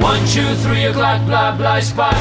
[0.00, 2.16] One, two, three o'clock, blah, blah, spot.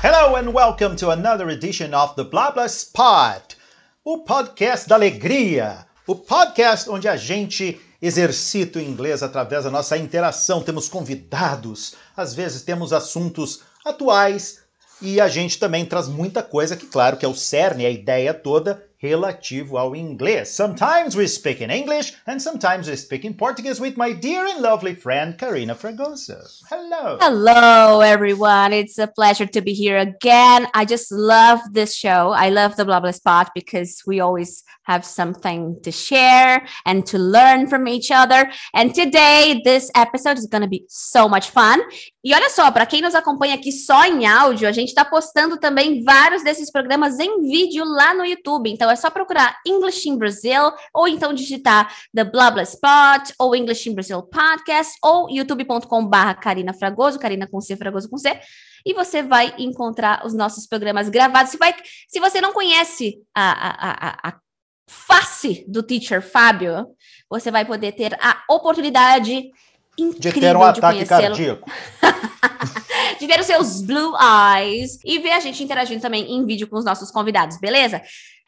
[0.00, 3.54] Hello and welcome to another edition of the Blah Blah Spot,
[4.02, 9.98] o podcast da alegria, o podcast onde a gente exercita o inglês através da nossa
[9.98, 10.62] interação.
[10.62, 14.62] Temos convidados, às vezes temos assuntos atuais
[15.02, 18.32] e a gente também traz muita coisa que, claro, que é o cerne, a ideia
[18.32, 20.48] toda relativo ao inglês.
[20.48, 24.60] Sometimes we speak in English and sometimes we speak in Portuguese with my dear and
[24.60, 26.38] lovely friend Karina Fragoso.
[26.68, 27.18] Hello.
[27.20, 28.72] Hello, everyone.
[28.72, 30.66] It's a pleasure to be here again.
[30.74, 32.32] I just love this show.
[32.32, 37.18] I love the Blah Blah Spot because we always have something to share and to
[37.18, 38.50] learn from each other.
[38.74, 41.80] And today, this episode is going to be so much fun.
[42.24, 45.56] E olha só, para quem nos acompanha aqui só em áudio, a gente está postando
[45.58, 48.68] também vários desses programas em vídeo lá no YouTube.
[48.68, 53.54] Então é só procurar English in Brazil ou então digitar The Blah Blah Spot ou
[53.54, 58.38] English in Brazil Podcast ou youtube.com/barra Karina Fragoso, Karina com C, Fragoso com C
[58.86, 61.50] e você vai encontrar os nossos programas gravados.
[61.50, 61.74] Se, vai,
[62.06, 64.40] se você não conhece a, a, a, a
[64.88, 66.86] face do teacher Fábio,
[67.28, 69.50] você vai poder ter a oportunidade
[69.98, 71.70] incrível de ter um ataque de cardíaco.
[73.18, 76.76] de ver os seus blue eyes e ver a gente interagindo também em vídeo com
[76.76, 78.00] os nossos convidados, beleza?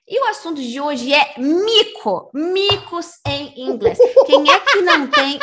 [0.08, 3.98] E o assunto de hoje é mico, micos em inglês.
[4.26, 5.38] Quem é que não tem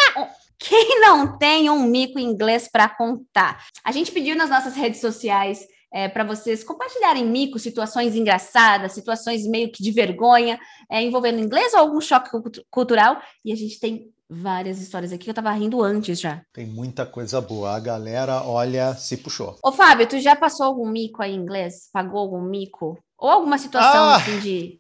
[0.58, 3.63] quem não tem um mico em inglês para contar?
[3.83, 9.45] A gente pediu nas nossas redes sociais é, para vocês compartilharem micos, situações engraçadas, situações
[9.45, 12.31] meio que de vergonha, é, envolvendo inglês ou algum choque
[12.71, 13.21] cultural.
[13.43, 16.42] E a gente tem várias histórias aqui que eu tava rindo antes já.
[16.54, 17.76] Tem muita coisa boa.
[17.76, 19.58] A galera, olha, se puxou.
[19.64, 21.90] Ô, Fábio, tu já passou algum mico aí em inglês?
[21.94, 22.98] Pagou algum mico?
[23.17, 24.80] Ou alguma situação Ah, assim de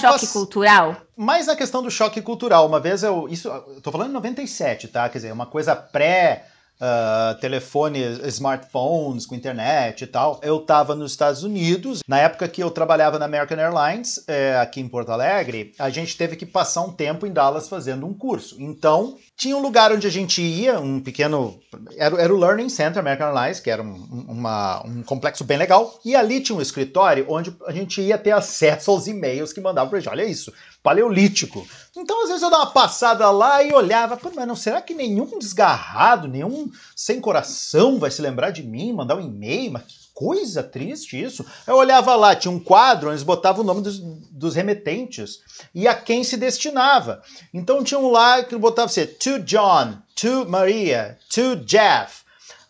[0.00, 0.96] choque pass- cultural?
[1.16, 2.66] Mais na questão do choque cultural.
[2.66, 3.28] Uma vez eu.
[3.28, 5.08] Isso, eu tô falando em 97, tá?
[5.08, 6.46] Quer dizer, uma coisa pré.
[6.80, 10.40] Ah, telefone, smartphones com internet e tal.
[10.42, 14.80] Eu tava nos Estados Unidos, na época que eu trabalhava na American Airlines, eh, aqui
[14.80, 18.56] em Porto Alegre, a gente teve que passar um tempo em Dallas fazendo um curso.
[18.60, 21.58] Então, tinha um lugar onde a gente ia, um pequeno.
[21.96, 25.58] Era, era o Learning Center American Airlines, que era um, um- uma- um complexo bem
[25.58, 25.98] legal.
[26.04, 29.90] E ali tinha um escritório onde a gente ia ter acesso aos e-mails que mandavam
[29.90, 30.08] pra gente.
[30.08, 30.52] Olha isso,
[30.82, 31.66] paleolítico.
[31.96, 34.94] Então, às vezes, eu dava uma passada lá e olhava, Pô, mas não será que
[34.94, 39.72] nenhum desgarrado, nenhum sem coração vai se lembrar de mim, mandar um e-mail?
[39.72, 39.82] Mas
[40.14, 41.44] coisa triste isso.
[41.66, 43.98] Eu olhava lá, tinha um quadro onde eles botavam o nome dos,
[44.30, 45.40] dos remetentes
[45.74, 47.22] e a quem se destinava.
[47.52, 52.22] Então tinha um lá que botava assim, to John, to Maria, to Jeff.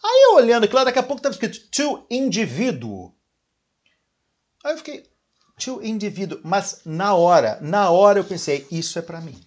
[0.03, 3.13] Aí eu olhando aquilo lá, daqui a pouco estava escrito to indivíduo.
[4.65, 5.05] Aí eu fiquei,
[5.63, 6.41] to indivíduo.
[6.43, 9.39] Mas na hora, na hora eu pensei, isso é pra mim.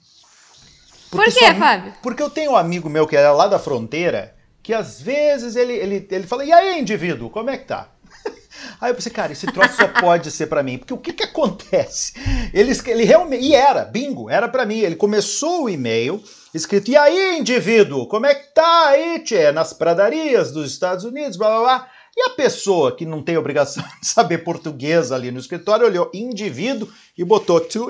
[1.09, 1.93] Por quê, Fábio?
[2.03, 4.36] Porque eu tenho um amigo meu que era lá da fronteira,
[4.67, 7.87] que às vezes ele, ele, ele fala, e aí, indivíduo, como é que tá?
[8.81, 11.23] Aí eu pensei, cara, esse troço só pode ser pra mim, porque o que que
[11.23, 12.11] acontece?
[12.53, 14.79] Ele, ele realmente, e era, bingo, era pra mim.
[14.79, 16.21] Ele começou o e-mail
[16.53, 21.37] escrito, e aí, indivíduo, como é que tá aí, tchê, nas pradarias dos Estados Unidos,
[21.37, 21.89] blá blá blá.
[22.17, 26.89] E a pessoa que não tem obrigação de saber português ali no escritório olhou indivíduo
[27.17, 27.87] e botou to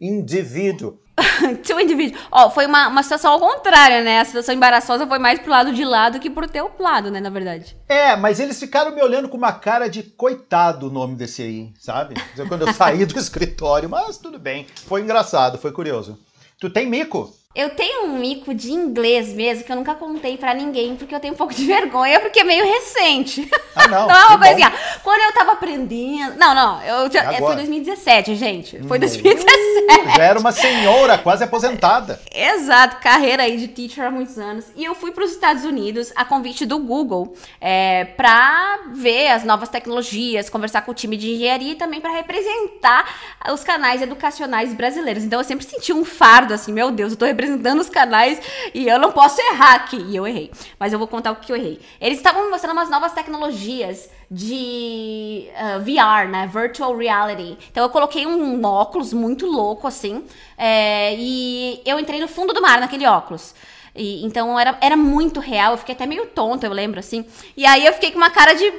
[0.00, 0.98] indivíduo.
[1.66, 2.22] to individual.
[2.30, 4.20] Ó, foi uma, uma situação ao contrário, né?
[4.20, 7.20] A situação embaraçosa foi mais pro lado de lá do que pro teu lado, né,
[7.20, 7.76] na verdade.
[7.88, 11.72] É, mas eles ficaram me olhando com uma cara de coitado o nome desse aí,
[11.78, 12.14] sabe?
[12.48, 14.66] Quando eu saí do escritório, mas tudo bem.
[14.86, 16.18] Foi engraçado, foi curioso.
[16.58, 17.34] Tu tem mico?
[17.52, 21.18] Eu tenho um mico de inglês mesmo que eu nunca contei pra ninguém, porque eu
[21.18, 23.50] tenho um pouco de vergonha, porque é meio recente.
[23.74, 24.06] Ah, não.
[24.06, 24.66] Não é uma coisa bom.
[24.66, 26.36] assim, quando eu tava aprendendo.
[26.38, 27.56] Não, não, eu já, É foi agora.
[27.56, 28.78] 2017, gente.
[28.86, 29.00] Foi Hum.
[29.00, 30.16] 2017.
[30.16, 32.20] Já era uma senhora, quase aposentada.
[32.32, 34.66] Exato, carreira aí de teacher há muitos anos.
[34.76, 39.42] E eu fui para os Estados Unidos a convite do Google é, para ver as
[39.42, 43.08] novas tecnologias, conversar com o time de engenharia e também para representar
[43.52, 45.24] os canais educacionais brasileiros.
[45.24, 48.40] Então eu sempre senti um fardo assim, meu Deus, eu tô representando os canais
[48.74, 49.96] e eu não posso errar aqui.
[49.96, 50.50] E eu errei.
[50.78, 51.80] Mas eu vou contar o que eu errei.
[52.00, 56.48] Eles estavam me mostrando umas novas tecnologias de ah, VR, né?
[56.52, 57.58] Virtual Reality.
[57.70, 60.24] Então eu coloquei um óculos muito louco, assim,
[60.56, 63.54] é, e eu entrei no fundo do mar naquele óculos.
[63.94, 67.24] E, então era, era muito real, eu fiquei até meio tonta, eu lembro, assim.
[67.56, 68.72] E aí eu fiquei com uma cara de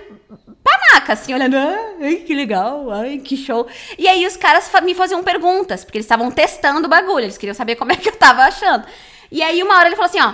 [0.64, 3.68] panaca, assim, olhando, ah, ai, que legal, ai, que show.
[3.98, 7.56] E aí os caras me faziam perguntas, porque eles estavam testando o bagulho, eles queriam
[7.56, 8.86] saber como é que eu tava achando.
[9.32, 10.34] E aí uma hora ele falou assim, ó,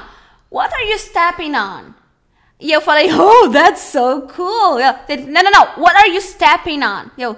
[0.52, 1.94] what are you stepping on?
[2.60, 4.80] E eu falei, oh, that's so cool.
[4.80, 4.94] Eu,
[5.28, 7.06] não, não, não, what are you stepping on?
[7.18, 7.38] Eu,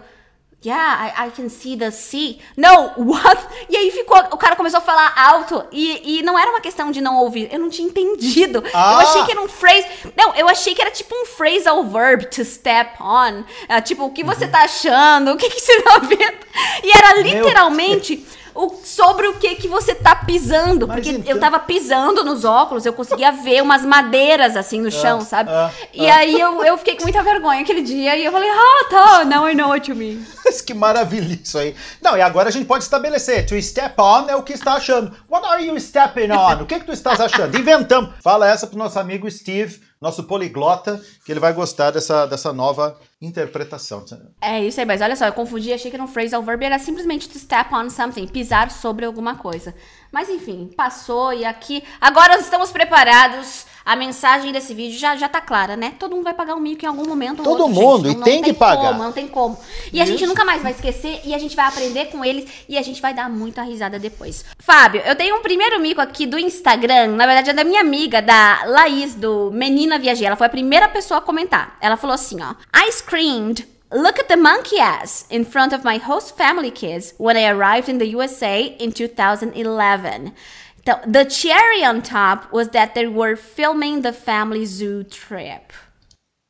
[0.66, 2.40] Yeah, I, I can see the sea.
[2.58, 3.40] No, what?
[3.70, 6.92] E aí ficou, o cara começou a falar alto e, e não era uma questão
[6.92, 8.62] de não ouvir, eu não tinha entendido.
[8.74, 8.94] Ah.
[8.94, 9.86] Eu achei que era um phrase.
[10.18, 13.44] Não, eu achei que era tipo um phrasal verb to step on.
[13.70, 14.52] Ah, tipo, o que você Uhum.
[14.52, 15.32] tá achando?
[15.32, 16.38] O que, que você tá vendo?
[16.84, 18.26] E era literalmente.
[18.66, 20.88] O- sobre o que que você tá pisando.
[20.88, 24.92] Mas porque então- eu tava pisando nos óculos, eu conseguia ver umas madeiras assim no
[24.92, 25.50] chão, sabe?
[25.52, 28.86] ah, e aí eu, eu fiquei com muita vergonha aquele dia e eu falei, ah,
[28.90, 30.24] tá, now I know what you mean.
[30.46, 31.76] Mas que maravilha isso aí.
[32.02, 33.46] Não, e agora a gente pode estabelecer.
[33.46, 35.16] To step on é o que está achando.
[35.30, 36.62] What are you stepping on?
[36.64, 37.58] O que, que tu estás achando?
[37.58, 38.12] Inventamos.
[38.22, 42.98] Fala essa pro nosso amigo Steve, nosso poliglota, que ele vai gostar dessa, dessa nova
[43.22, 44.06] interpretação.
[44.40, 46.80] É isso aí, mas olha só, eu confundi, achei que era um phrasal verb, era
[46.80, 49.76] simplesmente to step on something, pisar sobre alguma coisa.
[50.12, 51.84] Mas enfim, passou e aqui.
[52.02, 53.68] Agora nós estamos preparados.
[53.86, 55.94] A mensagem desse vídeo já, já tá clara, né?
[55.98, 57.42] Todo mundo vai pagar um mico em algum momento.
[57.42, 58.16] Todo outro, mundo, gente.
[58.16, 58.90] e Não- tem não que pagar.
[58.90, 59.58] Como, não tem como.
[59.92, 60.28] E a gente Isso.
[60.28, 63.16] nunca mais vai esquecer e a gente vai aprender com eles e a gente vai
[63.16, 64.46] dar muita risada depois.
[64.60, 68.22] Fábio, eu tenho um primeiro mico aqui do Instagram, na verdade é da minha amiga,
[68.22, 70.28] da Laís, do Menina Viajei.
[70.28, 71.76] Ela foi a primeira pessoa a comentar.
[71.82, 72.54] Ela falou assim, ó.
[72.78, 77.36] I screamed Look at the monkey ass in front of my host family kids when
[77.36, 80.34] I arrived in the USA in 2011.
[80.82, 85.74] Então, the cherry on top was that they were filming the family zoo trip.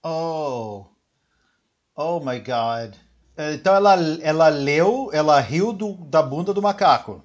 [0.04, 0.88] Oh.
[1.96, 2.96] Oh my God.
[3.38, 7.24] Eh, então ela, ela leu, ela riu do- da bunda do macaco.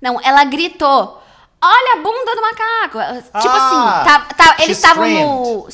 [0.00, 1.22] Não, ela gritou:
[1.62, 2.98] Olha a bunda do macaco!
[2.98, 5.68] Eh, tipo Ah, assim, tá, tá- eles estavam no.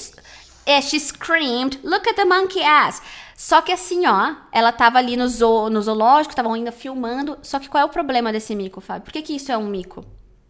[0.67, 3.01] É, eh, she screamed, look at the monkey ass.
[3.41, 7.39] Só que assim, ó, ela tava ali no, zoo, no zoológico, estavam ainda filmando.
[7.41, 9.03] Só que qual é o problema desse mico, Fábio?
[9.05, 10.05] Por que, que isso é um mico?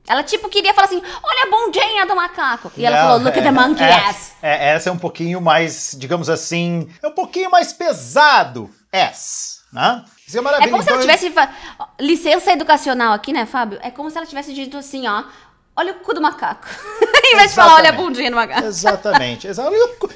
[0.09, 2.73] Ela, tipo, queria falar assim: olha a bundinha do macaco.
[2.79, 4.33] E ela Não, falou, look at the é- monkey é- ass.
[4.41, 8.71] é- essa é um pouquinho mais, digamos assim, é um pouquinho mais pesado.
[8.91, 10.03] S, né?
[10.27, 10.71] Isso é É maravilha.
[10.71, 11.31] como se ela tivesse.
[12.01, 13.79] Licença educacional aqui, né, Fábio?
[13.83, 15.25] É como se ela tivesse dito assim, ó.
[15.79, 16.67] Olha o cu do macaco.
[17.25, 18.03] em vez de falar, olha a Exatamente.
[18.05, 18.67] bundinha do macaco.
[18.67, 19.47] Exatamente.
[19.47, 19.71] exa-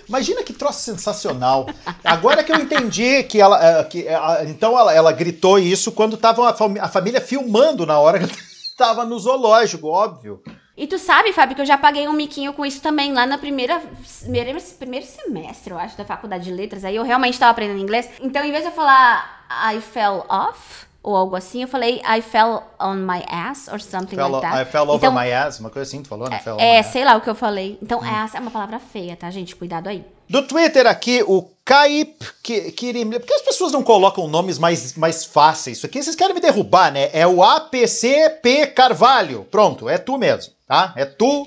[0.09, 1.69] Imagina que troço sensacional.
[2.05, 3.65] Agora que eu entendi que ela.
[3.65, 7.87] eh, que, a- então ela, ela gritou isso quando tava a, fami- a família filmando
[7.87, 8.35] na hora que
[8.71, 10.43] estava no zoológico, óbvio.
[10.77, 13.37] E tu sabe, Fábio, que eu já paguei um miquinho com isso também lá na
[13.39, 13.81] primeira,
[14.23, 16.85] primeira primeiro semestre, eu acho, da faculdade de letras.
[16.85, 18.09] Aí eu realmente tava aprendendo inglês.
[18.21, 22.21] Então, em vez de eu falar I fell off ou algo assim, eu falei I
[22.23, 24.63] fell on my ass or something Fell- like that.
[24.63, 26.41] I fell over então, my ass, uma coisa assim, tu falou, né?
[26.59, 26.87] É, my ass.
[26.93, 27.79] sei lá o que eu falei.
[27.83, 28.05] Então, Hum.
[28.05, 29.57] ass é uma palavra feia, tá, gente?
[29.57, 30.05] Cuidado aí.
[30.31, 33.11] Do Twitter aqui, o Caip Ki- Kirim.
[33.11, 35.77] Por que as pessoas não colocam nomes mais, mais fáceis?
[35.79, 37.11] Isso aqui vocês querem me derrubar, né?
[37.13, 39.47] É o APCP Carvalho.
[39.51, 40.93] Pronto, é tu mesmo, tá?
[40.97, 41.47] É tu.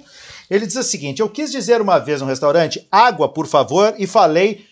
[0.50, 4.06] Ele diz o seguinte: Eu quis dizer uma vez no restaurante, água, por favor, e
[4.06, 4.66] falei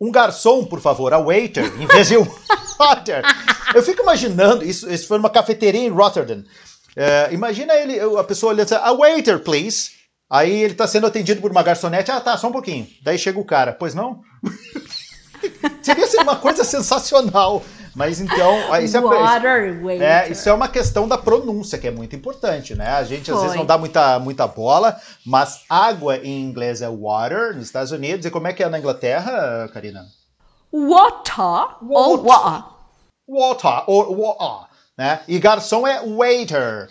[0.00, 2.26] um garçom, por favor, a waiter, em vez de um
[2.78, 3.22] water.
[3.74, 6.44] Eu fico imaginando, isso, isso foi numa cafeteria em Rotterdam.
[6.96, 9.90] É, imagina ele, a pessoa olhando assim, a waiter, please.
[10.30, 12.10] Aí ele tá sendo atendido por uma garçonete.
[12.10, 12.86] Ah, tá, só um pouquinho.
[13.02, 13.72] Daí chega o cara.
[13.72, 14.20] Pois não?
[15.80, 17.64] Seria ser uma coisa sensacional.
[17.98, 22.14] Mas então, isso é, Water é, isso é uma questão da pronúncia, que é muito
[22.14, 22.90] importante, né?
[22.90, 23.58] A gente às vezes Foi.
[23.58, 24.96] não dá muita, muita bola,
[25.26, 28.24] mas água em inglês é water nos Estados Unidos.
[28.24, 30.06] E como é que é na Inglaterra, Karina?
[30.72, 32.70] Water ou water?
[33.28, 35.18] Water, ou water, né?
[35.26, 36.88] E garçom é waiter.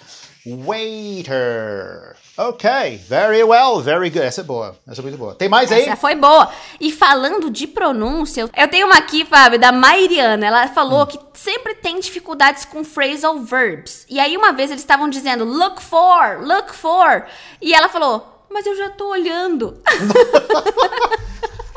[0.56, 2.16] Waiter.
[2.38, 4.26] Ok, very well, very good.
[4.26, 5.34] Essa é boa, essa é muito boa.
[5.36, 5.84] Tem mais aí?
[5.84, 6.50] Essa foi boa.
[6.80, 10.46] E falando de pronúncia, eu tenho uma aqui, Fábio, da Mairiana.
[10.46, 14.06] Ela falou que sempre tem dificuldades com phrasal verbs.
[14.10, 17.26] E aí, uma vez, eles estavam dizendo look for, look for.
[17.62, 19.82] E ela falou, mas eu já tô olhando.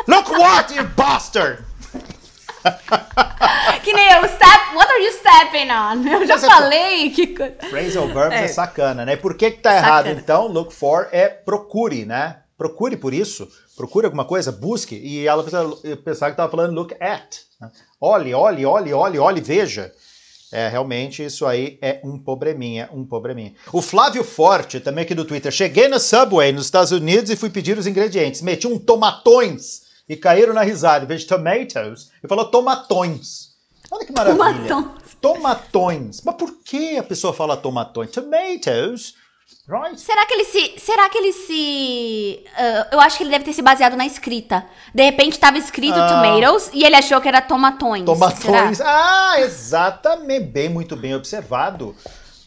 [0.07, 1.70] Look what, you bastard!
[3.83, 6.07] que nem eu, step, what are you stepping on?
[6.07, 7.55] Eu já Mas é- falei que coisa.
[7.69, 8.45] Phrasal verbs é.
[8.45, 8.49] É.
[8.49, 9.17] sacana, né?
[9.17, 10.21] Por que que tá errado, Sacana.
[10.21, 10.47] então?
[10.49, 12.37] Look for é procure, né?
[12.59, 13.49] Procure por isso.
[13.77, 14.95] Procure alguma coisa, busque.
[14.97, 17.39] E ela pensava que tava falando look at.
[17.61, 17.71] né?
[18.01, 19.93] Olhe, olhe, olhe, olhe, olhe, veja.
[20.53, 23.55] É, realmente, isso aí é um probleminha, um probleminha.
[23.73, 25.51] O Flávio Forte, também aqui do Twitter.
[25.53, 28.43] Cheguei na Subway, nos Estados Unidos, e fui pedir os ingredientes.
[28.43, 31.05] Meti um tomatões e caíram na risada.
[31.05, 33.51] Em vez de tomatoes, ele falou tomatões.
[33.91, 34.69] Olha que maravilha.
[34.69, 35.17] Tomatões.
[35.21, 36.21] Tomatões.
[36.25, 38.11] Mas por que a pessoa fala tomatões?
[38.11, 39.15] Tomatoes,
[39.69, 40.01] right?
[40.01, 40.75] Será que ele se.
[40.79, 42.45] Será que ele se.
[42.57, 44.65] ah, eu acho que ele deve ter se baseado na escrita.
[44.95, 46.09] De repente tava escrito Ah.
[46.09, 48.05] tomatoes e ele achou que era tomatões.
[48.05, 48.79] Tomatões.
[48.79, 48.91] Será?
[49.33, 50.47] Ah, exatamente.
[50.47, 51.95] Bem, muito bem observado.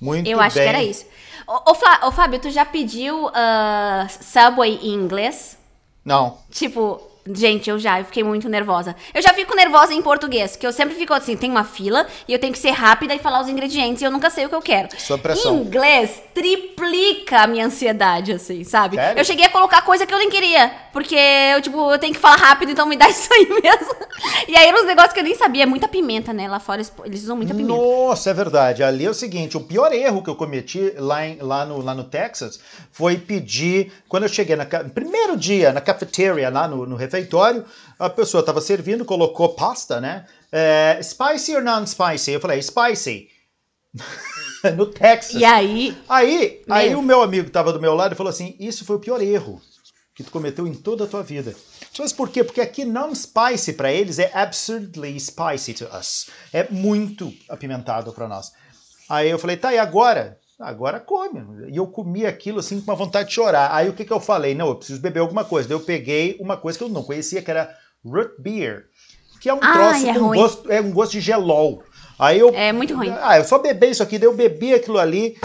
[0.01, 0.63] Muito Eu acho bem.
[0.63, 1.05] que era isso.
[1.48, 5.58] Ô, ô, Flá- ô, Fábio, tu já pediu ah, Subway em inglês?
[6.03, 6.38] Não.
[6.51, 8.96] Tipo, Gente, eu já, eu fiquei muito nervosa.
[9.13, 12.34] Eu já fico nervosa em português, que eu sempre fico assim, tem uma fila e
[12.34, 14.56] eu tenho que ser rápida e falar os ingredientes e eu nunca sei o que
[14.56, 14.89] eu quero.
[14.98, 15.56] Sob pressão.
[15.56, 18.98] Em inglês, triplica a minha ansiedade, assim, sabe?
[18.98, 19.20] Sério?
[19.20, 22.20] Eu cheguei a colocar coisa que eu nem queria, porque eu, tipo, eu tenho que
[22.20, 23.96] falar rápido, então me dá isso aí mesmo.
[24.48, 26.48] E aí, uns negócios que eu nem sabia, é muita pimenta, né?
[26.48, 27.74] Lá fora eles- usam muita pimenta.
[27.82, 28.84] Nossa, é verdade.
[28.84, 31.94] Ali é o seguinte: o pior erro que eu cometi lá, em- lá, no, lá
[31.96, 32.60] no Texas
[32.92, 33.92] foi pedir.
[34.08, 37.65] Quando eu cheguei no primeiro dia na cafeteria, lá no, no refeitório,
[38.00, 40.25] a pessoa estava servindo, colocou pasta, né?
[40.51, 42.32] É, spicy or non-spicy?
[42.32, 43.29] Eu falei, spicy.
[44.75, 45.39] no Texas.
[45.39, 48.86] E aí, Aí, aí o meu amigo que estava do meu lado falou assim: Isso
[48.86, 49.62] foi o pior erro
[50.15, 51.55] que tu cometeu em toda a tua vida.
[51.98, 52.43] Mas por quê?
[52.43, 56.27] Porque aqui não spicy para eles é absurdly spicy to us.
[56.51, 58.51] É muito apimentado para nós.
[59.10, 60.39] Aí eu falei: Tá, e agora?
[60.60, 61.69] Agora come.
[61.72, 63.74] E eu comi aquilo assim com uma vontade de chorar.
[63.74, 64.53] Aí o que, que eu falei?
[64.53, 65.67] Não, eu preciso beber alguma coisa.
[65.67, 68.86] Daí eu peguei uma coisa que eu não conhecia, que era root beer.
[69.41, 70.39] Que é um Ai, troço é com ruim.
[70.39, 71.83] gosto, é um gosto de gelol.
[72.17, 73.10] Aí eu É muito ruim.
[73.22, 75.36] ah, eu só bebi isso aqui, daí eu bebi aquilo ali.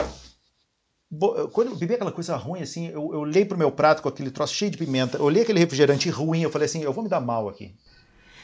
[1.53, 4.31] Quando eu bebi aquela coisa ruim, assim, eu, eu olhei pro meu prato com aquele
[4.31, 7.09] troço cheio de pimenta, eu olhei aquele refrigerante ruim, eu falei assim, eu vou me
[7.09, 7.75] dar mal aqui.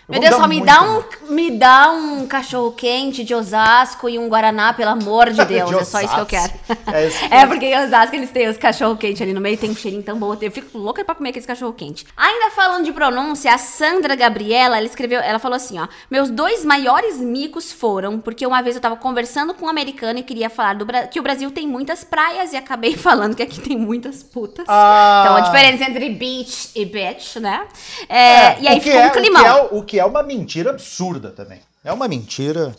[0.09, 4.19] Eu meu Deus, só me dá, um, me dá um cachorro quente de Osasco e
[4.19, 5.71] um Guaraná, pelo amor de Deus.
[5.71, 6.53] De é só isso que eu quero.
[6.93, 9.57] É isso que- É, porque em Osasco eles têm os cachorro quente ali no meio,
[9.57, 10.37] tem um cheirinho tão bom.
[10.41, 12.07] Eu fico louca pra comer aqueles cachorro quente.
[12.17, 16.65] Ainda falando de pronúncia, a Sandra Gabriela, ela escreveu, ela falou assim, ó: "Meus dois
[16.67, 20.75] maiores micos foram porque uma vez eu tava conversando com um americano e queria falar
[20.75, 24.67] do que o Brasil tem muitas praias e acabei falando que aqui tem muitas putas.
[24.69, 25.23] Ah.
[25.25, 27.63] Então a diferença entre beach e bitch, né?
[28.09, 29.47] É, e aí ficou é, um o que climão.
[29.47, 31.61] é- O que é uma mentira absurda também.
[31.85, 32.75] É uma mentira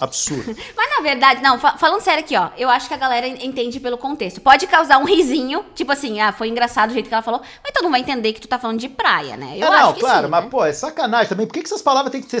[0.00, 0.54] absurda.
[0.76, 3.46] Mas na verdade, não, fa- falando sério aqui, ó, eu acho que a galera en-
[3.46, 4.40] entende pelo contexto.
[4.40, 7.72] Pode causar um risinho, tipo assim, ah, foi engraçado o jeito que ela falou, mas
[7.72, 9.54] todo mundo vai entender que tu tá falando de praia, né?
[9.56, 10.50] Eu é, acho não, que claro, sim, mas né?
[10.50, 11.46] pô, é sacanagem também.
[11.46, 12.28] Por que, que essas palavras têm que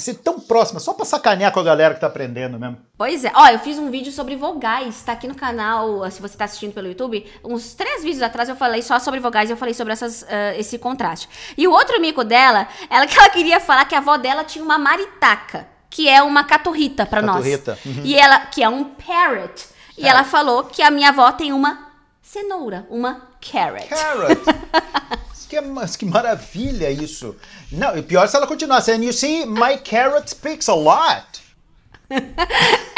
[0.00, 0.82] ser tão próximas?
[0.82, 2.78] Só pra sacanear com a galera que tá aprendendo mesmo.
[2.96, 6.36] Pois é, ó, eu fiz um vídeo sobre vogais, tá aqui no canal, se você
[6.36, 9.56] tá assistindo pelo YouTube, uns três vídeos atrás eu falei só sobre vogais e eu
[9.56, 11.28] falei sobre essas, ah, esse contraste.
[11.56, 14.64] E o outro amigo dela, ela que ela queria falar que a avó dela tinha
[14.64, 17.36] uma maritaca, que é uma caturrita pra nós.
[17.36, 18.02] Caturrita, uhum.
[18.04, 19.66] E ela, que é um parrot.
[19.96, 20.08] E É.
[20.10, 21.88] ela falou que a minha avó tem uma
[22.22, 23.88] cenoura, uma carrot.
[23.88, 24.38] Carrot.
[25.48, 27.34] Que, é, mas que maravilha isso.
[27.72, 28.92] Não, e pior se ela continuasse.
[28.92, 31.26] And you see, my carrot speaks a lot.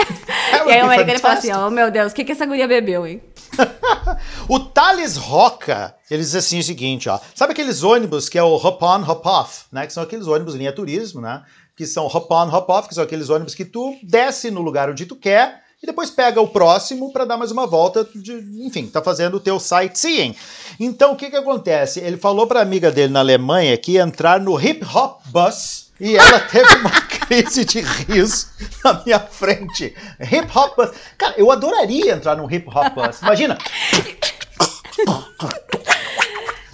[0.66, 2.46] E aí o would be americano fala assim, oh meu Deus, o que, que essa
[2.46, 3.22] guria bebeu, hein?
[4.48, 7.18] O Thales Roca, ele diz assim o seguinte, ó.
[7.34, 9.86] Sabe aqueles ônibus que é o hop on, hop off, né?
[9.86, 11.42] Que são aqueles ônibus linha turismo, né?
[11.76, 14.90] Que são hop on, hop off, que são aqueles ônibus que tu desce no lugar
[14.90, 18.34] onde tu quer e depois pega o próximo para dar mais uma volta, de,
[18.66, 20.36] enfim, tá fazendo o teu sightseeing.
[20.78, 22.00] Então, o que que acontece?
[22.00, 26.16] Ele falou pra amiga dele na Alemanha que ia entrar no hip hop bus e
[26.16, 28.48] ela teve uma crise de riso
[28.84, 29.94] na minha frente.
[30.20, 30.90] Hip hop bus.
[31.16, 33.22] Cara, eu adoraria entrar num hip hop bus.
[33.22, 33.56] Imagina.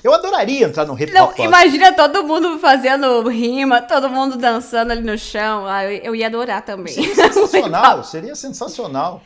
[0.06, 1.44] Eu adoraria entrar num hip Não, hop bus.
[1.44, 5.66] imagina todo mundo fazendo rima, todo mundo dançando ali no chão.
[5.66, 6.94] Ah, eu, eu ia adorar também.
[6.94, 9.20] Sensacional, seria sensacional.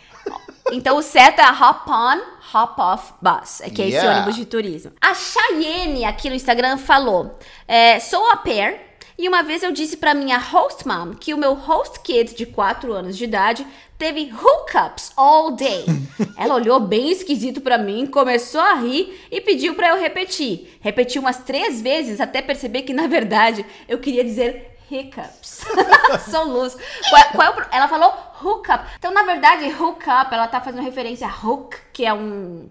[0.73, 2.19] Então o certo é hop on,
[2.57, 4.17] hop off bus, é que é esse Yeah.
[4.17, 4.93] ônibus de turismo.
[5.03, 8.81] A Cheyenne aqui no Instagram falou: é, sou a pair.
[9.21, 12.47] E uma vez eu disse pra minha host mom que o meu host kid de
[12.47, 13.67] 4 anos de idade
[13.99, 15.85] teve hookups all day.
[16.39, 20.79] Ela olhou bem esquisito pra mim, começou a rir e pediu pra eu repetir.
[20.81, 25.67] Repeti umas três vezes até perceber que na verdade eu queria dizer hiccups.
[26.31, 26.79] Soluço.
[27.11, 28.87] Qual, qual é o ela falou hookup.
[28.99, 32.71] Então, na verdade, hookup, ela tá fazendo referência a hook, que é um,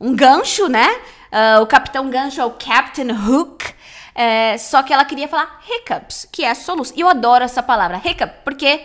[0.00, 1.00] um gancho, né?
[1.32, 3.79] Ah, o capitão gancho é o Captain Hook.
[4.14, 6.92] É, só que ela queria falar hiccups, que é soluço.
[6.96, 8.82] E eu adoro essa palavra, hiccup, porque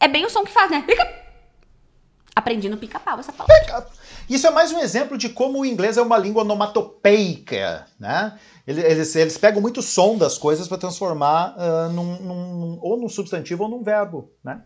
[0.00, 0.84] é bem o som que faz, né?
[0.88, 1.10] Hiccup.
[2.36, 3.86] Aprendi no pica-pau essa palavra.
[4.30, 8.38] Isso é mais um exemplo de como o inglês é uma língua onomatopeica, né?
[8.66, 13.08] Ele- Eles, eles pegam muito som das coisas para transformar ah, num, num- ou num
[13.08, 14.60] substantivo ou num verbo, né?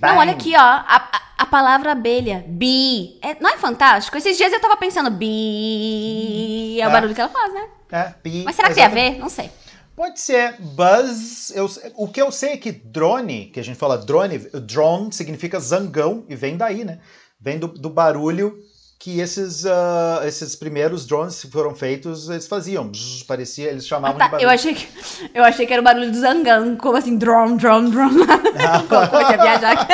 [0.00, 0.60] Não, olha aqui, ó.
[0.60, 2.42] A, a- palavra abelha.
[2.48, 3.18] Bee.
[3.20, 4.16] É- não é fantástico?
[4.16, 6.80] Esses dias eu tava pensando, bee.
[6.80, 6.92] É o É.
[6.92, 7.68] barulho que ela faz, né?
[7.92, 9.18] É, pi, Mas será que tem a ver?
[9.18, 9.50] Não sei.
[9.94, 11.52] Pode ser buzz.
[11.54, 15.60] Eu, o que eu sei é que drone, que a gente fala drone, drone significa
[15.60, 17.00] zangão e vem daí, né?
[17.38, 18.58] Vem do, do barulho
[19.02, 22.86] que esses, ah, esses primeiros drones que foram feitos, eles faziam.
[22.86, 24.28] Bzz, parecia, eles Ah, chamavam de tá.
[24.28, 24.46] barulho.
[24.46, 24.86] Eu achei, que,
[25.34, 26.76] eu achei que era o barulho do zangão.
[26.76, 27.16] Como assim?
[27.16, 28.14] Drone, drone, drone.
[28.88, 29.92] Comecei a viajar aqui.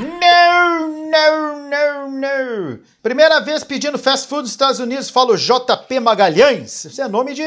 [0.00, 2.78] Não, não, não, não.
[3.02, 6.86] Primeira vez pedindo fast food nos Estados Unidos, falo JP Magalhães.
[6.86, 7.42] Isso é nome de,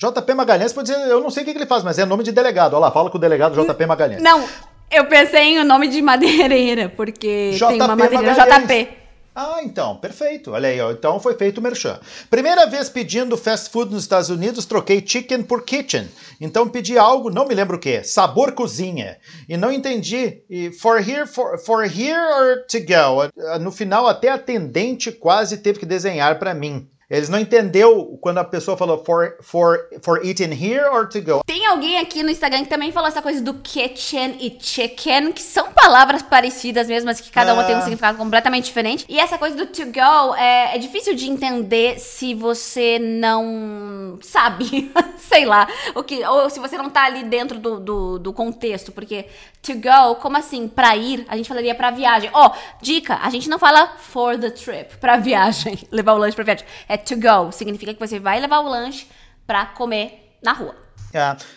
[0.00, 2.22] JP Magalhães pode dizer, eu não sei o que, que ele faz, mas é nome
[2.22, 2.74] de delegado.
[2.74, 4.22] Olha lá, fala com o delegado JP Magalhães.
[4.22, 4.48] Não,
[4.88, 8.68] eu pensei em o nome de madeireira, porque JP tem uma madeireira Magalhães.
[8.68, 9.07] JP.
[9.40, 10.50] Ah, então, perfeito.
[10.50, 10.90] Olha aí, ó.
[10.90, 12.00] Então foi feito o merchan.
[12.28, 16.08] Primeira vez pedindo fast food nos Estados Unidos, troquei chicken por kitchen.
[16.40, 19.16] Então pedi algo, não me lembro o que, sabor cozinha.
[19.48, 20.42] E não entendi.
[20.50, 23.60] E for here, for, for here or to go?
[23.60, 26.88] No final, até a atendente quase teve que desenhar para mim.
[27.10, 31.40] Eles não entendeu quando a pessoa falou for, for, for eating here or to go.
[31.46, 35.40] Tem alguém aqui no Instagram que também falou essa coisa do kitchen e chicken, que
[35.40, 37.66] são palavras parecidas mesmo, mas que cada uma Ah.
[37.66, 39.06] tem um significado completamente diferente.
[39.08, 44.92] E essa coisa do to go é, é difícil de entender se você não sabe,
[45.18, 48.92] sei lá, o que, ou se você não tá ali dentro do, do, do contexto,
[48.92, 49.24] porque
[49.62, 52.30] to go, como assim, pra ir, a gente falaria pra viagem.
[52.32, 56.44] Ó, dica, a gente não fala for the trip, pra viagem, levar o lanche pra
[56.44, 56.66] viagem.
[56.88, 59.06] É to go, significa que você vai levar o lanche
[59.46, 60.76] pra comer na rua.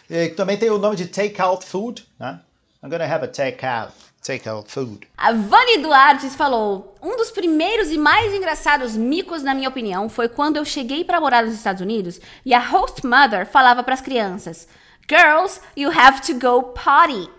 [0.09, 2.39] É, também tem o nome de take-out food, né?
[2.83, 3.93] I'm gonna have a take-out,
[4.25, 5.07] take-out food.
[5.17, 10.27] A Vani Duartes falou: Um dos primeiros e mais engraçados micos, na minha opinião, foi
[10.27, 14.67] quando eu cheguei pra morar nos Estados Unidos e a host mother falava pras crianças:
[15.07, 17.29] Girls, you have to go potty.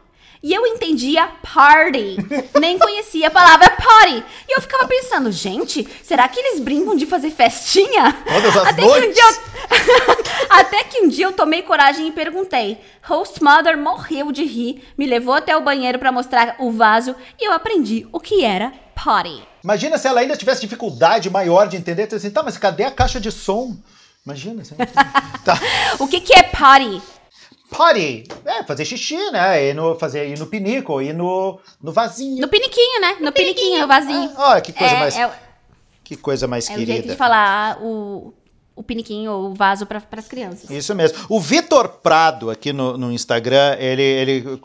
[0.43, 2.17] E eu entendia party,
[2.59, 4.25] nem conhecia a palavra party.
[4.49, 8.13] E eu ficava pensando, gente, será que eles brincam de fazer festinha?
[8.27, 9.15] Todas as Até que um noites?
[9.15, 10.17] dia eu
[10.51, 12.81] até que um dia eu tomei coragem e perguntei.
[13.05, 17.47] Host Mother morreu de rir, me levou até o banheiro pra mostrar o vaso e
[17.47, 19.43] eu aprendi o que era potty.
[19.63, 22.91] Imagina se ela ainda tivesse dificuldade maior de entender, então assim, tá, mas cadê a
[22.91, 23.77] caixa de som?
[24.27, 24.63] Imagina.
[25.45, 25.59] Tá.
[25.99, 27.03] O que que é potty?
[27.73, 29.71] Potty, é, fazer xixi, né?
[29.71, 32.41] Ir no, fazer, ir no pinico, ir no, no vasinho.
[32.41, 33.17] No piniquinho, né?
[33.21, 34.31] No piniquinho, no vasinho.
[34.37, 35.31] Ah, olha que coisa é, mais, é,
[36.05, 37.13] que coisa mais é o jeito querida.
[37.13, 38.35] de falar o,
[38.77, 40.69] o piniquinho ou o vaso para as crianças.
[40.69, 41.19] Isso mesmo.
[41.29, 44.61] O Vitor Prado, aqui no, no Instagram, ele, ele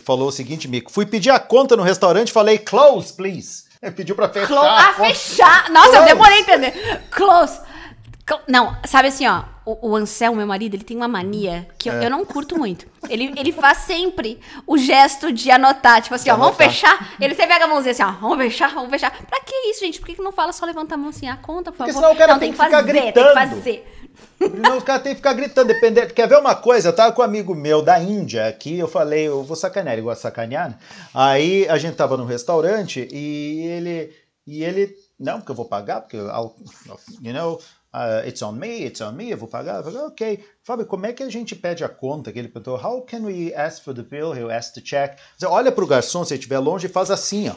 [0.00, 0.90] falou o seguinte, Mico.
[0.90, 3.68] Fui pedir a conta no restaurante, falei, close, please.
[3.80, 4.48] Ele pediu pra fechar.
[4.48, 5.08] Clo a ah, conta.
[5.08, 5.70] fechar!
[5.70, 6.02] Nossa, Close.
[6.02, 7.02] eu demorei a entender.
[7.10, 7.60] Close.
[8.46, 11.94] Não, sabe assim, ó, o, o Ansel, meu marido, ele tem uma mania que eu,
[11.94, 12.06] É.
[12.06, 12.86] eu não curto muito.
[13.08, 17.14] Ele, ele faz sempre o gesto de anotar, tipo assim, ó, vamos fechar.
[17.20, 19.10] Ele sempre pega a mãozinha assim, ó, vamos fechar, vamos fechar.
[19.26, 19.98] Pra que isso, gente?
[20.00, 22.00] Por que, que não fala só levanta a mão assim, a conta, por Porque favor?
[22.06, 23.34] senão o cara não, tem tem que que ficar fazer, tem que gritando.
[23.34, 23.94] fazer.
[24.58, 26.12] Não, os caras têm que ficar gritando, dependendo.
[26.12, 26.88] Quer ver uma coisa?
[26.88, 30.02] Eu tava com um amigo meu da Índia aqui, eu falei, eu vou sacanear, ele
[30.02, 30.70] gosta de sacanear.
[30.70, 30.76] né?
[31.14, 34.12] Aí a gente tava no restaurante e ele.
[34.46, 34.92] E ele.
[35.20, 36.54] Não, porque eu vou pagar, porque I'll-
[37.22, 37.60] you know,
[37.94, 39.76] uh, it's on me, it's on me, eu vou pagar.
[39.78, 40.44] Eu falei, ok.
[40.64, 42.32] Fábio, como é que a gente pede a conta?
[42.32, 44.34] Que ele perguntou, how can we ask for the bill?
[44.34, 45.18] He'll ask the check.
[45.36, 47.54] Você olha pro garçom, se ele estiver longe, e faz assim, ó.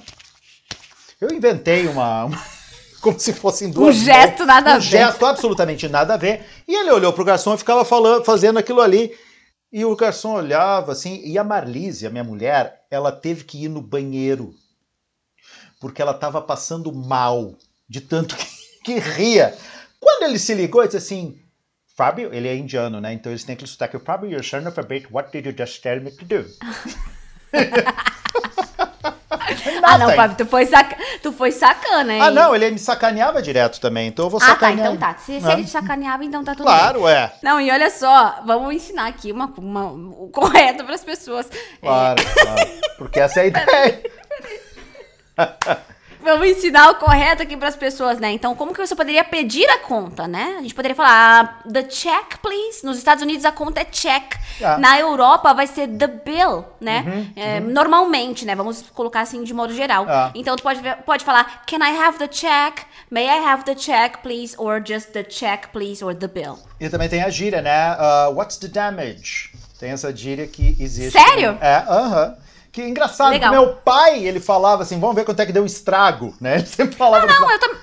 [1.19, 2.25] Eu inventei uma.
[2.25, 2.45] uma-
[3.01, 3.95] como se fossem duas.
[3.95, 4.81] Um gesto mãos, nada um a ver.
[4.83, 6.45] gesto absolutamente nada a ver.
[6.67, 9.11] E ele olhou pro garçom e ficava falando, fazendo aquilo ali.
[9.73, 11.21] E o garçom olhava assim.
[11.23, 14.53] E a Marlise, a minha mulher, ela teve que ir no banheiro.
[15.79, 17.55] Porque ela estava passando mal
[17.89, 18.45] de tanto que,
[18.83, 19.57] que ria.
[20.01, 21.37] Quando ele se ligou, ele disse assim.
[21.95, 23.13] Fábio, ele é indiano, né?
[23.13, 23.99] Então eles têm aquele sotaque.
[23.99, 25.05] Fábio, you're son of a bitch.
[25.11, 26.45] What did you just tell me to do?
[29.83, 30.11] Ah, não.
[30.15, 30.95] Fábio, tu foi, saca...
[31.21, 32.21] tu foi sacana, hein?
[32.21, 34.07] Ah, não, ele me sacaneava direto também.
[34.07, 34.87] Então eu vou Ah, tá, sacanear.
[34.87, 35.17] então tá.
[35.17, 36.77] Se, se ele te sacaneava, então tá tudo bem.
[36.77, 37.33] Claro, é.
[37.43, 41.47] Não, e olha só, vamos ensinar aqui uma, uma- o correto para as pessoas.
[41.51, 42.69] É, Claro, claro.
[42.97, 44.03] Porque essa é a ideia.
[46.23, 48.31] vamos ensinar o correto aqui para as pessoas, né?
[48.31, 50.55] Então, como que você poderia pedir a conta, né?
[50.57, 52.85] A gente poderia falar, ah, the check, please.
[52.85, 54.35] Nos Estados Unidos a conta é check.
[54.63, 54.77] Ah.
[54.77, 57.27] Na Europa vai ser the bill, né?
[57.35, 58.55] É, Normalmente, né?
[58.55, 60.05] Vamos colocar assim de modo geral.
[60.07, 60.31] Ah.
[60.35, 62.85] Então, tu pode, pode falar, can I have the check?
[63.09, 64.55] May I have the check, please?
[64.57, 66.03] Or just the check, please?
[66.03, 66.59] Or the bill.
[66.79, 67.95] E também tem a gíria, né?
[67.95, 69.51] Uh, what's the damage?
[69.79, 71.11] Tem essa gíria que existe.
[71.11, 71.57] Sério?
[71.59, 72.37] É, aham.
[72.71, 73.51] Que engraçado, Legal.
[73.51, 76.55] meu pai, ele falava assim, vamos ver quanto é que deu o estrago, né?
[76.57, 77.25] Ele sempre falava...
[77.25, 77.77] Não, do- eu também.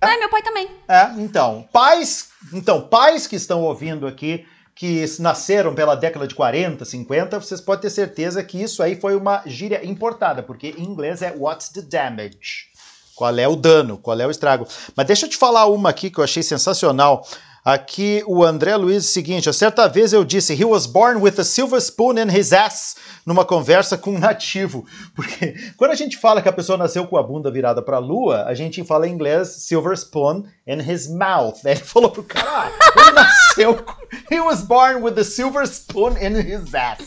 [0.00, 0.68] É, meu pai também.
[0.86, 6.84] É, então, pais, então, pais que estão ouvindo aqui, que nasceram pela década de 40,
[6.84, 11.22] 50, vocês podem ter certeza que isso aí foi uma gíria importada, porque em inglês
[11.22, 12.66] é what's the damage?
[13.14, 13.96] Qual é o dano?
[13.96, 14.68] Qual é o estrago?
[14.94, 17.26] Mas deixa eu te falar uma aqui que eu achei sensacional.
[17.68, 21.80] Aqui o André Luiz, seguinte, certa vez eu disse, he was born with a silver
[21.80, 22.94] spoon in his ass,
[23.26, 24.86] numa conversa com um nativo.
[25.16, 27.98] Porque quando a gente fala que a pessoa nasceu com a bunda virada para a
[27.98, 31.56] lua, a gente fala em inglês silver spoon in his mouth.
[31.64, 33.84] Aí ele falou pro cara, ah, ele nasceu,
[34.30, 36.98] he was born with a silver spoon in his ass.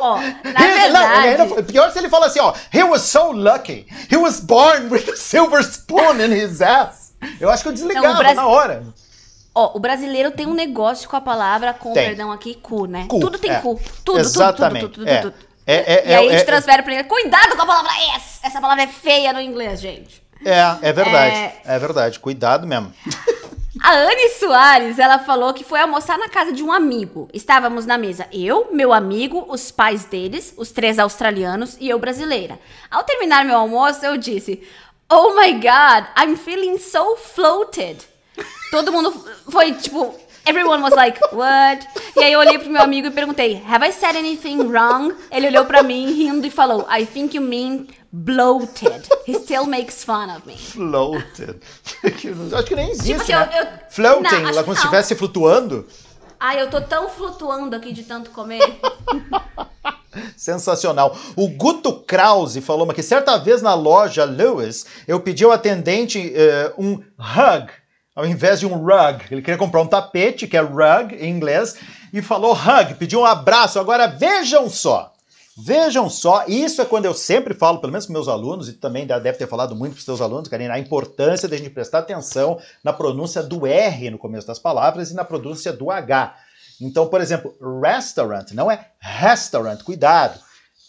[0.00, 0.22] Ó, na
[0.62, 1.48] He- não, verdade.
[1.48, 5.08] foi- pior se ele fala assim, ó, he was so lucky, he was born with
[5.10, 7.10] a silver spoon in his ass.
[7.40, 8.82] Eu acho que eu desligava Não, Brasil- na hora.
[9.54, 12.08] Ó, o brasileiro tem um negócio com a palavra, com Tem.
[12.08, 13.06] perdão aqui, cu, né?
[13.08, 13.60] Cu, tudo tem é.
[13.60, 13.80] cu.
[14.04, 15.20] Tudo, Exatamente, tudo, tudo, tudo, é.
[15.20, 15.34] tudo.
[15.66, 17.04] É, é, e aí é, a gente é- transfere pra ele.
[17.04, 18.40] Cuidado com a palavra S!
[18.42, 20.22] Essa palavra é feia no inglês, gente.
[20.44, 21.36] É, é verdade.
[21.36, 21.60] É.
[21.64, 22.18] É, verdade.
[22.18, 22.92] Cuidado mesmo.
[23.82, 27.28] A Anne Soares, ela falou que foi almoçar na casa de um amigo.
[27.32, 32.58] Estávamos na mesa eu, meu amigo, os pais deles, os três australianos e eu brasileira.
[32.90, 34.62] Ao terminar meu almoço, eu disse:
[35.08, 38.09] Oh my god, I'm feeling so floated.
[38.70, 39.12] Todo mundo
[39.50, 40.14] foi tipo.
[40.46, 41.86] Everyone was like, what?
[42.16, 45.14] E aí eu olhei pro meu amigo e perguntei, have I said anything wrong?
[45.30, 49.06] Ele olhou pra mim rindo e falou, I think you mean bloated.
[49.28, 50.56] He still makes fun of me.
[50.56, 51.60] Floated.
[52.56, 53.50] Acho que nem existe, Tipo né?
[53.52, 55.86] eu- eu- Floating, Não, como se estivesse flutuando.
[56.40, 58.80] Ai, eu tô tão flutuando aqui de tanto comer.
[60.36, 61.16] Sensacional.
[61.36, 66.72] O Guto Krause falou que certa vez na loja Lewis, eu pedi ao atendente eh,
[66.78, 67.70] um hug,
[68.20, 69.24] ao invés de um rug.
[69.30, 71.76] Ele queria comprar um tapete, que é rug em inglês,
[72.12, 73.78] e falou hug, pediu um abraço.
[73.78, 75.12] Agora vejam só.
[75.62, 79.06] Vejam só, isso é quando eu sempre falo, pelo menos para meus alunos, e também
[79.06, 81.98] deve ter falado muito para os seus alunos, Karina, a importância de a gente prestar
[81.98, 86.34] atenção na pronúncia do R no começo das palavras e na pronúncia do H.
[86.80, 90.40] Então, por exemplo, restaurant não é restaurant, cuidado.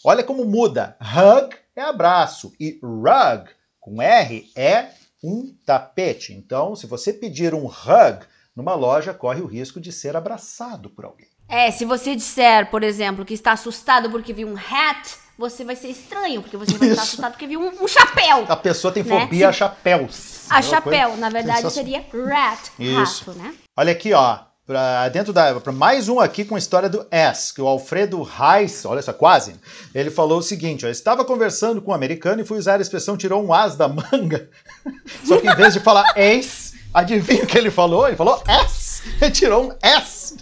[0.04, 0.96] Olha como muda.
[1.00, 4.86] Hug é abraço e rug com R é
[5.22, 6.32] um tapete.
[6.32, 11.04] Então, se você pedir um hug numa loja, corre o risco de ser abraçado por
[11.04, 11.28] alguém.
[11.48, 15.76] É, se você disser, por exemplo, que está assustado porque viu um hat, você vai
[15.76, 17.12] ser estranho, porque você vai estar Isso.
[17.12, 18.44] assustado porque viu um, um chapéu.
[18.48, 19.20] A pessoa tem Né?
[19.20, 20.46] fobia a chapéus.
[20.50, 23.24] A É chapéu, na verdade, seria rat, Isso.
[23.30, 23.54] rato, né?
[23.76, 24.38] Olha aqui, ó.
[24.66, 25.58] Pra dentro da.
[25.60, 29.12] Pra mais um aqui com a história do S, que o Alfredo Reis, olha só,
[29.12, 29.56] quase.
[29.92, 33.16] Ele falou o seguinte: ó, estava conversando com um americano e fui usar a expressão
[33.16, 34.48] tirou um as da manga.
[35.24, 38.06] Só que em vez de falar ace, adivinha o que ele falou?
[38.06, 38.92] Ele falou S.
[39.20, 40.36] Ele tirou um S.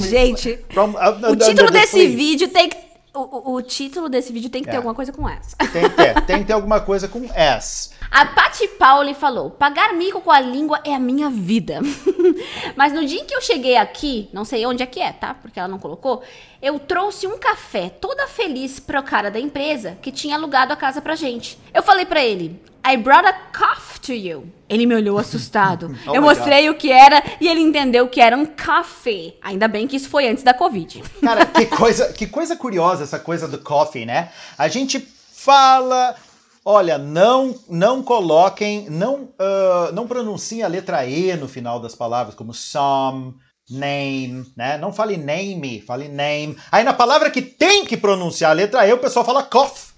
[0.00, 2.76] Gente, from- uh, o under título desse vídeo tem que.
[3.14, 4.76] O, o- título desse vídeo tem que ter É.
[4.78, 5.54] alguma coisa com essa.
[5.70, 7.90] Tem que ter, tem que ter alguma coisa com S.
[8.10, 11.80] A Patti Pauli falou: pagar mico com a língua é a minha vida.
[12.74, 15.34] Mas no dia em que eu cheguei aqui, não sei onde é que é, tá?
[15.34, 16.22] Porque ela não colocou.
[16.62, 21.02] Eu trouxe um café toda feliz pro cara da empresa que tinha alugado a casa
[21.02, 21.58] pra gente.
[21.74, 24.52] Eu falei pra ele: I brought a coffee to you.
[24.68, 25.96] Ele me olhou assustado.
[26.06, 29.34] Oh eu mostrei o que era e ele entendeu que era um café.
[29.40, 31.02] Ainda bem que isso foi antes da Covid.
[31.22, 34.30] Cara, que coisa, que coisa curiosa essa coisa do coffee, né?
[34.58, 36.16] A gente fala,
[36.64, 42.34] olha, não não coloquem, não ah, não pronunciem a letra E no final das palavras,
[42.34, 43.34] como some,
[43.70, 44.76] name, né?
[44.76, 46.56] Não fale name, fale name.
[46.70, 49.91] Aí na palavra que tem que pronunciar a letra E, o pessoal fala cough.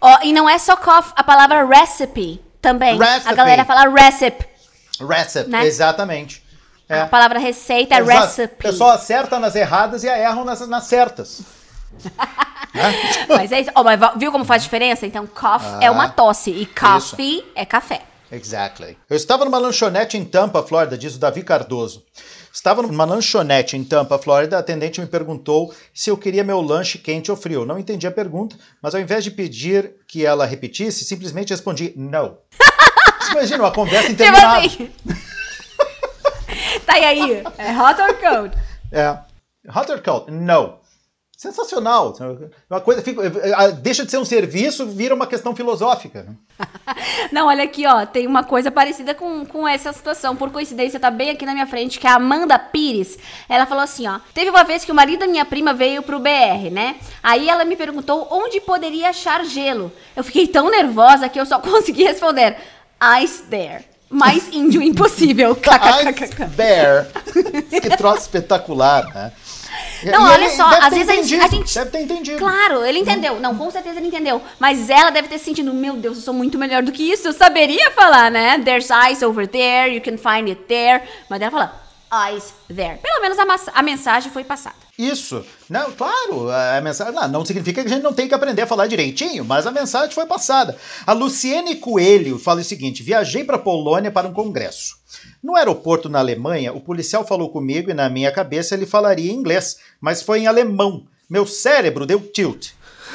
[0.00, 2.98] Ó, e não é só coffee, a palavra recipe também.
[2.98, 3.28] Recipe.
[3.28, 4.46] A galera fala recipe.
[5.00, 5.66] Recipe, Né?
[5.66, 6.42] exatamente.
[6.88, 7.02] É.
[7.02, 8.20] A palavra receita é Exato.
[8.20, 8.54] recipe.
[8.54, 11.42] O pessoal acerta nas erradas e erram nas, nas certas.
[13.28, 13.70] Mas é isso.
[13.74, 15.06] Ó, mas viu como faz diferença?
[15.06, 18.02] Então, cough Ah, é uma tosse e coffee é café.
[18.30, 18.96] Exactly.
[19.08, 22.04] Eu estava numa lanchonete em Tampa, Flórida, diz o Davi Cardoso.
[22.52, 26.98] Estava numa lanchonete em Tampa, Flórida, a atendente me perguntou se eu queria meu lanche
[26.98, 27.64] quente ou frio.
[27.64, 32.38] Não entendi a pergunta, mas ao invés de pedir que ela repetisse, simplesmente respondi não.
[33.32, 34.66] Imagina uma conversa Tipo interminável.
[34.66, 34.90] assim.
[36.84, 37.42] tá aí?
[37.58, 38.56] É hot or cold?
[38.90, 39.18] É.
[39.74, 40.30] Hot or cold?
[40.30, 40.78] No.
[41.38, 42.12] Sensacional.
[42.68, 43.22] Uma coisa fica-
[43.80, 46.24] deixa de ser um serviço, vira uma questão filosófica.
[46.24, 46.34] né?
[47.30, 48.04] Não, olha aqui, ó.
[48.04, 50.34] Tem uma coisa parecida com, com essa situação.
[50.34, 53.16] Por coincidência, tá bem aqui na minha frente, que é a Amanda Pires.
[53.48, 54.18] Ela falou assim, ó.
[54.34, 56.96] Teve uma vez que o marido da minha prima veio pro BR, né?
[57.22, 59.92] Aí ela me perguntou onde poderia achar gelo.
[60.16, 62.56] Eu fiquei tão nervosa que eu só consegui responder:
[63.22, 63.84] Ice there.
[64.10, 65.52] Mais índio impossível.
[65.52, 67.06] Ice Bear.
[67.70, 69.32] que troço espetacular, né?
[70.04, 72.38] Não, E olha só, às vezes a gente- entendido, a gente- Deve ter entendido.
[72.38, 73.40] Claro, ele entendeu.
[73.40, 74.40] Não, com certeza ele entendeu.
[74.58, 77.28] Mas ela deve ter sentido, meu Deus, eu sou muito melhor do que isso.
[77.28, 78.58] Eu saberia falar, né?
[78.64, 81.02] There's ice over there, you can find it there.
[81.28, 81.87] Mas ela fala,
[82.34, 82.98] ice there.
[82.98, 84.76] Pelo menos a, a mensagem foi passada.
[84.98, 85.44] Isso.
[85.68, 88.66] Não, claro, a mensagem não, não significa que a gente não tem que aprender a
[88.66, 90.76] falar direitinho, mas a mensagem foi passada.
[91.06, 94.96] A Luciene Coelho fala o seguinte: viajei para Polônia para um congresso.
[95.42, 99.78] No aeroporto na Alemanha, o policial falou comigo e na minha cabeça ele falaria inglês,
[100.00, 101.04] mas foi em alemão.
[101.28, 102.70] Meu cérebro deu tilt.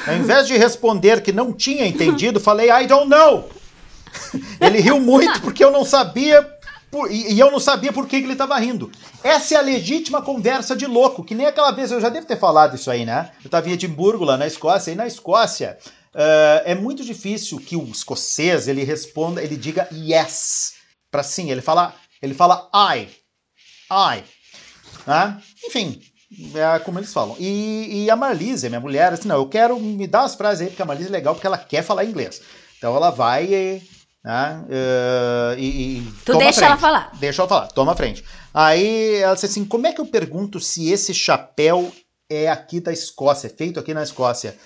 [0.06, 3.48] Ao invés de responder que não tinha entendido, falei I don't know.
[4.60, 6.42] Ele riu muito porque eu não sabia
[6.94, 8.88] por- e, e eu não sabia por que, que ele estava rindo.
[9.24, 12.38] Essa é a legítima conversa de louco, que nem aquela vez, eu já devo ter
[12.38, 13.32] falado isso aí, né?
[13.42, 15.76] Eu estava em Edimburgo, lá na Escócia, e na Escócia
[16.14, 20.74] eh, é muito difícil que o escocês ele responda, ele diga yes
[21.10, 21.50] para sim.
[21.50, 23.08] Ele fala, ele fala I.
[23.90, 24.22] I.
[25.04, 25.42] Né?
[25.66, 26.00] Enfim,
[26.54, 27.34] é como eles falam.
[27.40, 30.68] E, e a Marlise, minha mulher, assim, não, eu quero me dar as frases aí,
[30.68, 32.40] porque a Marlise é legal, porque ela quer falar inglês.
[32.78, 33.93] Então ela vai e.
[34.24, 37.10] Né, uh, e, e tu deixa ela falar.
[37.20, 38.24] Deixa ela falar, toma a frente.
[38.54, 41.92] Aí ela disse assim: como é que eu pergunto se esse chapéu
[42.30, 44.56] é aqui da Escócia, é feito aqui na Escócia?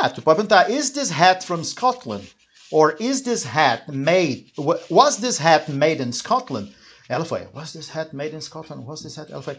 [0.00, 2.26] Ah, tu pode perguntar: is this hat from Scotland?
[2.70, 4.52] Or is this hat made?
[4.88, 6.74] Was this hat made in Scotland?
[7.06, 8.86] Ela foi: was this hat made in Scotland?
[8.86, 9.30] Was this hat?
[9.30, 9.58] Ela foi: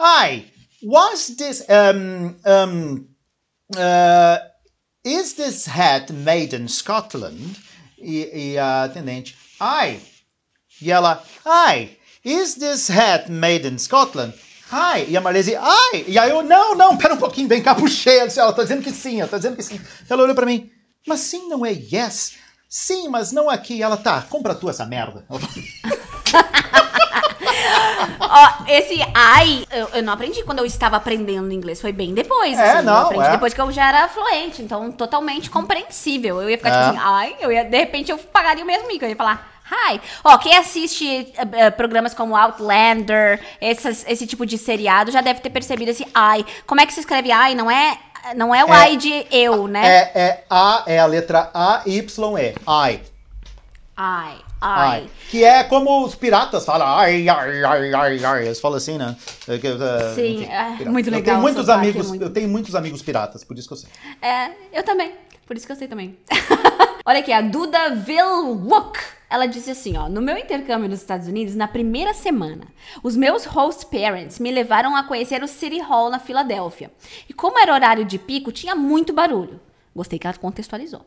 [0.00, 0.50] Hi,
[0.82, 3.08] was this um um
[3.76, 4.38] uh,
[5.04, 7.56] is this hat made in Scotland?
[8.00, 10.00] E, e a atendente, ai.
[10.80, 14.32] E ela, ai, is this hat made in Scotland?
[14.70, 15.06] Ai.
[15.08, 16.04] E a Marlese, ai.
[16.06, 18.18] E aí eu, não, não, pera um pouquinho, vem cá, puxei.
[18.18, 19.80] Ela, tá dizendo que sim, ela tá dizendo que sim.
[20.08, 20.70] Ela olhou pra mim,
[21.06, 22.34] mas sim não é yes?
[22.68, 23.82] Sim, mas não aqui.
[23.82, 25.26] Ela, tá, compra tu essa merda.
[28.20, 31.80] Ó, esse ai, eu, eu, não aprendi quando eu estava aprendendo inglês.
[31.80, 32.58] Foi bem depois.
[32.58, 32.94] É, assim, não.
[32.94, 33.30] Eu aprendi é.
[33.32, 34.62] depois que eu já era fluente.
[34.62, 36.40] Então, totalmente compreensível.
[36.42, 36.88] Eu ia ficar tipo É.
[36.88, 39.04] assim, ai, eu ia, de repente eu pagaria o mesmo mico.
[39.04, 39.48] Eu ia falar.
[39.70, 40.00] Hi.
[40.24, 45.40] Ó, quem assiste eh, eh, programas como Outlander, essas- esse tipo de seriado, já deve
[45.40, 46.44] ter percebido esse ai.
[46.66, 47.54] Como é que se escreve ai?
[47.54, 47.98] Não é,
[48.34, 48.76] não é o É.
[48.76, 49.86] ai de eu, né?
[49.86, 52.54] É, é A, é a letra A, Y, E.
[52.66, 53.00] I.
[53.94, 54.88] Ai, ai.
[55.02, 55.10] Ai.
[55.30, 56.86] Que é como os piratas falam.
[56.86, 58.44] Ai, ai, ai, ai, ai.
[58.46, 59.16] Eles falam assim, né?
[59.46, 60.90] É é, Sim, é, pirata.
[60.90, 63.44] muito Eu legal tenho o muitos sotaque, amigos, é muito- eu tenho muitos amigos piratas,
[63.44, 63.88] por isso que eu sei.
[64.22, 65.12] É, eu também.
[65.46, 66.16] Por isso que eu sei também.
[67.06, 68.98] Olha aqui, a Duda Vilwook.
[69.30, 72.64] Ela disse assim, ó, no meu intercâmbio nos Estados Unidos, na primeira semana,
[73.02, 76.90] os meus host parents me levaram a conhecer o City Hall na Filadélfia.
[77.28, 79.60] E como era horário de pico, tinha muito barulho.
[79.94, 81.04] Gostei que ela contextualizou.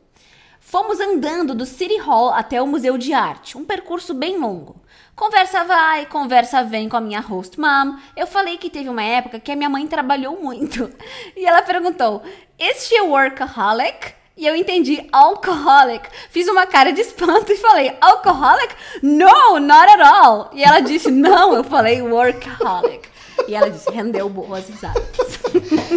[0.72, 4.78] Fomos andando do City Hall até o Museu de Arte, um percurso bem longo.
[5.14, 7.98] Conversa vai, conversa vem com a minha host mom.
[8.16, 10.90] Eu falei que teve uma época que a minha mãe trabalhou muito.
[11.36, 12.24] E ela perguntou:
[12.58, 14.14] Is she a workaholic?
[14.38, 16.08] E eu entendi alcoholic.
[16.30, 18.74] Fiz uma cara de espanto e falei: Alcoholic?
[19.04, 20.52] No, not at all.
[20.54, 23.10] E ela disse: Não, eu falei workaholic.
[23.46, 25.04] E ela disse: Rendeu boas risadas.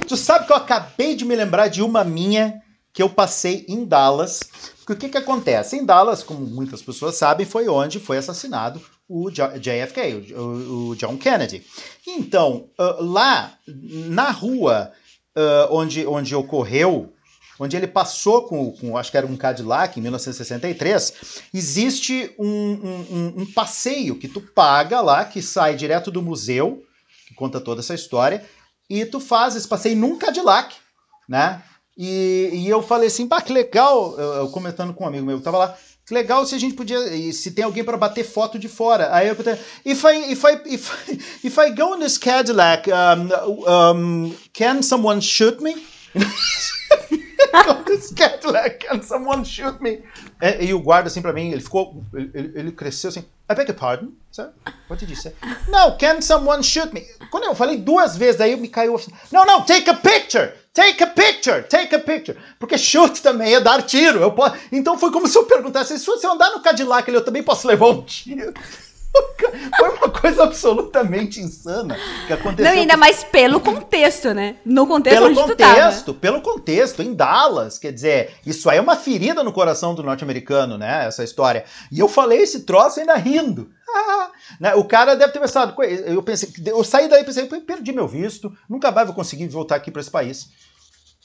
[0.08, 2.63] Tu sabe que eu acabei de me lembrar de uma minha
[2.94, 4.40] que eu passei em Dallas.
[4.78, 5.76] Porque o que, que acontece?
[5.76, 11.66] Em Dallas, como muitas pessoas sabem, foi onde foi assassinado o JFK, o, John Kennedy.
[12.06, 14.92] Então, ah, lá na rua
[15.36, 17.12] ah, onde, onde ocorreu,
[17.58, 21.12] onde ele passou com, com, acho que era um Cadillac, em 1963,
[21.52, 22.46] existe um-
[23.10, 26.82] um- um passeio que tu paga lá, que sai direto do museu,
[27.26, 28.44] que conta toda essa história,
[28.88, 30.76] e tu faz esse passeio num Cadillac,
[31.28, 31.62] né?
[31.96, 35.36] E, e eu falei assim, pá, que legal, eu, eu comentando com um amigo meu,
[35.36, 35.76] eu tava lá,
[36.06, 36.98] que legal se a gente podia,
[37.32, 39.14] se tem alguém para bater foto de fora.
[39.14, 41.08] Aí eu perguntei, if I, if I, if,
[41.44, 45.74] if I go in this Cadillac, um, um, can someone shoot me?
[47.86, 50.02] this Cadillac, can someone shoot me?
[50.40, 53.68] É, e o guarda assim pra mim, ele ficou, ele, ele- cresceu assim, I beg
[53.70, 54.50] your pardon, sir?
[54.88, 55.32] What did you say?
[55.68, 57.02] No, can someone shoot me?
[57.30, 61.02] Quando eu falei duas vezes, daí me caiu assim, não, não, take a picture, take
[61.02, 62.38] a picture, take a picture.
[62.58, 64.20] Porque shoot também é dar tiro.
[64.20, 64.56] Eu posso...
[64.72, 67.88] Então foi como se eu perguntasse, se eu andar no Cadillac, eu também posso levar
[67.88, 68.52] um tiro.
[69.78, 71.96] Foi uma coisa absolutamente insana
[72.26, 72.72] que aconteceu.
[72.72, 74.56] Não, ainda mais pelo contexto, né?
[74.64, 78.96] No contexto Pelo onde contexto, pelo contexto, em Dallas, quer dizer, isso aí é uma
[78.96, 81.06] ferida no coração do norte-americano, né?
[81.06, 81.64] Essa história.
[81.92, 83.70] E eu falei esse troço ainda rindo.
[83.88, 84.74] Ah, né?
[84.74, 87.92] O cara deve ter pensado, "Coe- eu pensei, eu saí daí e pensei, "Pô, perdi
[87.92, 90.48] meu visto, nunca mais vou conseguir voltar aqui para esse país.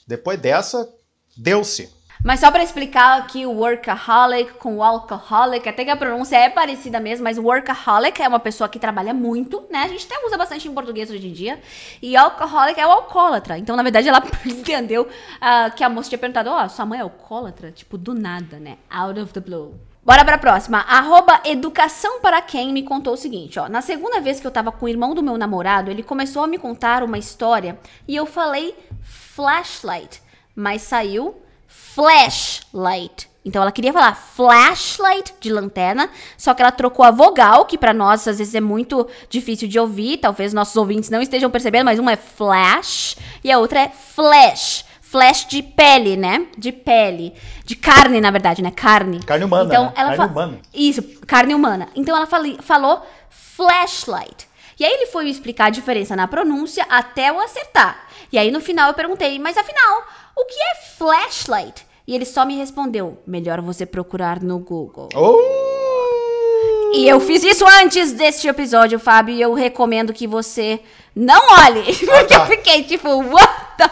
[0.06, 0.88] Depois dessa,
[1.36, 1.88] deu-se.
[2.22, 6.50] Mas só pra explicar aqui o workaholic com o alcoholic, até que a pronúncia é
[6.50, 9.84] parecida mesmo, mas workaholic é uma pessoa que trabalha muito, né?
[9.84, 11.58] A gente até usa bastante em português hoje em dia.
[12.02, 13.56] E alcoholic é o alcoólatra.
[13.56, 15.08] Então, na verdade, ela entendeu
[15.40, 17.72] ah, que a moça tinha perguntado, ó, sua mãe é alcoólatra?
[17.72, 18.76] Tipo, do nada, né?
[18.90, 19.74] Out of the blue.
[20.04, 20.80] Bora pra próxima.
[20.80, 23.66] Arroba Educação para quem me contou o seguinte, ó.
[23.66, 26.46] Na segunda vez que eu tava com o irmão do meu namorado, ele começou a
[26.46, 30.22] me contar uma história e eu falei flashlight,
[30.54, 31.34] mas saiu
[31.70, 33.30] flashlight.
[33.44, 37.94] Então ela queria falar flashlight de lanterna, só que ela trocou a vogal, que pra
[37.94, 41.98] nós às vezes é muito difícil de ouvir, talvez nossos ouvintes não estejam percebendo, mas
[41.98, 44.84] uma é flash e a outra é flash.
[45.00, 46.46] Flash de pele, né?
[46.56, 47.34] De pele.
[47.64, 48.70] De carne, na verdade, né?
[48.70, 49.18] Carne.
[49.24, 49.92] Carne humana, Então, né?
[49.96, 50.58] ela Carne humana.
[50.72, 51.88] Isso, carne humana.
[51.96, 52.28] Então ela
[52.62, 54.48] falou flashlight.
[54.78, 58.06] E aí ele foi me explicar a diferença na pronúncia até eu acertar.
[58.32, 60.04] E aí no final eu perguntei, mas afinal,
[60.40, 61.86] o que é flashlight?
[62.06, 65.08] E ele só me respondeu, melhor você procurar no Google.
[65.14, 66.90] Oh!
[66.92, 70.80] E eu fiz isso antes deste episódio, Fábio, e eu recomendo que você
[71.14, 71.84] não olhe.
[71.94, 72.40] Porque tá.
[72.40, 73.90] eu fiquei tipo, what the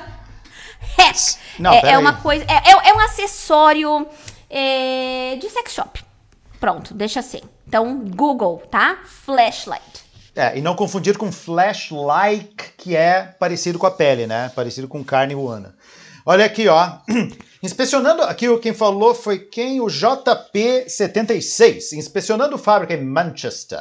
[0.99, 1.37] heck?
[1.59, 2.45] Não, é, é uma coisa.
[2.49, 4.07] É, é- é um acessório
[4.51, 6.03] é, de sex shop.
[6.59, 7.41] Pronto, deixa assim.
[7.67, 8.99] Então, Google, tá?
[9.05, 10.09] Flashlight.
[10.35, 14.51] É, e não confundir com flashlight, que é parecido com a pele, né?
[14.55, 15.75] Parecido com carne humana.
[16.31, 16.99] Olha aqui, ó.
[17.63, 19.81] Inspecionando, aqui quem falou foi quem?
[19.81, 21.95] O JP76.
[21.95, 23.81] Inspecionando fábrica em Manchester.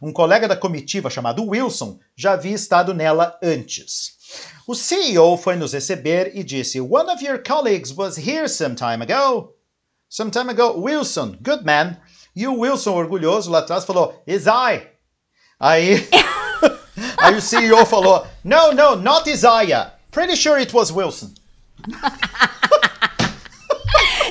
[0.00, 4.12] Um colega da comitiva chamado Wilson já havia estado nela antes.
[4.66, 9.02] O CEO foi nos receber e disse: One of your colleagues was here some time
[9.02, 9.52] ago.
[10.08, 11.98] Some time ago, Wilson, good man.
[12.34, 14.80] E o Wilson, orgulhoso, lá atrás, falou: Is I.
[15.60, 16.08] Aí,
[17.20, 19.92] aí o CEO falou: No, no, not Isaiah.
[20.10, 21.34] Pretty sure it was Wilson.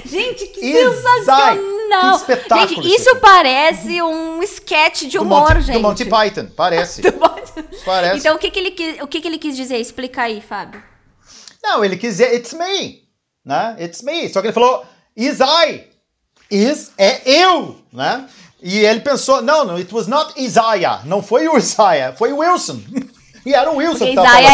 [0.05, 1.01] Gente, que Exato.
[1.19, 2.19] sensacional!
[2.25, 5.73] Que espetáculo gente, isso parece um sketch de Do humor, Monty, gente.
[5.75, 7.01] do Monty Python, parece.
[7.11, 7.41] Do Monty-
[7.85, 8.17] Parece.
[8.17, 9.77] Então, o que, que, ele, quis- o que, que ele quis dizer?
[9.77, 10.81] Explica aí, Fábio.
[11.61, 13.03] Não, ele quis dizer It's me.
[13.45, 13.75] Né?
[13.79, 14.29] It's me.
[14.29, 14.85] Só que ele falou
[15.15, 15.83] Is I.
[16.49, 17.77] Is é eu.
[17.91, 18.27] Né?
[18.61, 21.01] E ele pensou: Não, não, it was not Isaiah.
[21.05, 22.81] Não foi o Isaiah, foi o Wilson.
[23.45, 24.45] e era o Wilson Porque que falando.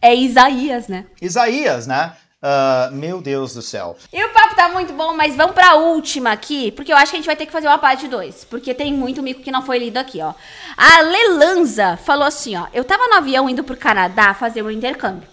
[0.00, 1.06] É, Isaías, né?
[1.20, 2.12] Isaías, né?
[2.40, 3.96] Ah, meu Deus do céu.
[4.12, 7.16] E o papo tá muito bom, mas vamos pra última aqui, porque eu acho que
[7.16, 9.62] a gente vai ter que fazer uma parte 2, porque tem muito mico que não
[9.62, 10.34] foi lido aqui, ó.
[10.76, 15.28] A Lelanza falou assim, ó, eu tava no avião indo pro Canadá fazer um intercâmbio.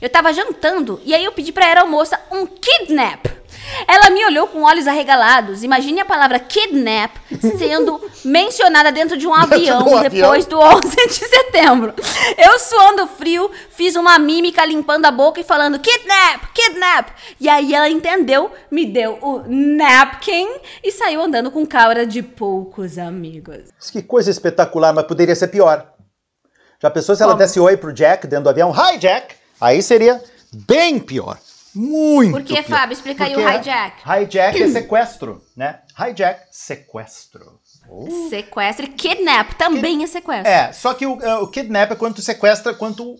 [0.00, 3.26] Eu tava jantando e aí eu pedi pra aeromoça um kidnap.
[3.86, 5.62] Ela me olhou com olhos arregalados.
[5.62, 7.16] Imagine a palavra kidnap
[7.58, 10.02] sendo mencionada dentro de um avião do avião.
[10.30, 11.94] depois do 11 de setembro.
[12.36, 17.08] Eu suando frio, fiz uma mímica limpando a boca e falando kidnap, kidnap.
[17.40, 20.48] E aí ela entendeu, me deu o napkin
[20.82, 23.68] e saiu andando com cara de poucos amigos.
[23.92, 25.86] Que coisa espetacular, mas poderia ser pior.
[26.80, 27.42] Já pensou se ela Como?
[27.42, 28.72] desse oi pro Jack dentro do avião?
[28.72, 29.34] Hi, Jack!
[29.60, 31.38] Aí seria bem pior.
[31.74, 32.62] Muito Por que.
[32.62, 32.92] Fábio?
[32.94, 34.02] Explica aí o Porque hijack.
[34.02, 35.80] Hijack é sequestro, né?
[35.98, 37.60] Hijack, sequestro.
[38.28, 40.50] Sequestro e kidnap também é sequestro.
[40.50, 43.16] É, só que o, eh, o kidnap é quando tu sequestra, quando tu